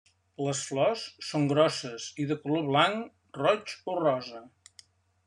[0.43, 4.43] Les flors són grosses i de color blanc, roig o rosa.